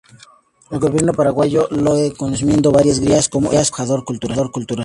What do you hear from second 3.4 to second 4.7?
embajador cultural.